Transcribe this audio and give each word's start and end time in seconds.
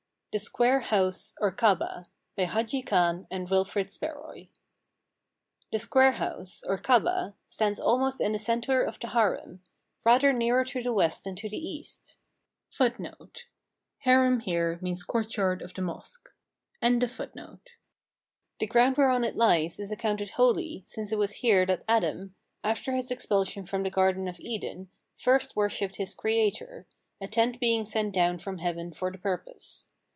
I 0.33 0.37
THE 0.37 0.39
"SQUARE 0.39 0.79
HOUSE," 0.79 1.33
OR 1.41 1.51
KABAH 1.51 2.05
BY 2.37 2.43
HADJI 2.45 2.81
KHAN 2.83 3.27
AND 3.29 3.49
WILFRH) 3.49 3.89
SPARROY 3.89 4.47
The 5.73 5.79
"Square 5.79 6.11
House," 6.13 6.63
or 6.65 6.77
Kabah, 6.77 7.33
stands 7.49 7.81
almost 7.81 8.21
in 8.21 8.31
the 8.31 8.39
center 8.39 8.81
of 8.81 8.97
the 8.97 9.09
Harem/ 9.09 9.61
rather 10.05 10.31
nearer 10.31 10.63
to 10.63 10.81
the 10.81 10.93
west 10.93 11.25
than 11.25 11.35
to 11.35 11.49
the 11.49 11.57
east. 11.57 12.15
The 12.77 13.27
ground 18.69 18.97
whereon 18.97 19.23
it 19.25 19.35
lies 19.35 19.79
is 19.81 19.91
accounted 19.91 20.29
holy, 20.29 20.83
since 20.85 21.11
it 21.11 21.17
was 21.19 21.31
here 21.33 21.65
that 21.65 21.83
Adam, 21.89 22.35
after 22.63 22.95
his 22.95 23.11
expulsion 23.11 23.65
from 23.65 23.83
the 23.83 23.89
Garden 23.91 24.29
of 24.29 24.39
Eden, 24.39 24.89
first 25.17 25.57
worshiped 25.57 25.97
his 25.97 26.15
Creator, 26.15 26.87
a 27.19 27.27
tent 27.27 27.59
being 27.59 27.83
sent 27.85 28.15
dowTi 28.15 28.39
from 28.39 28.59
heaven 28.59 28.93
for 28.93 29.11
the 29.11 29.17
purpose. 29.17 29.87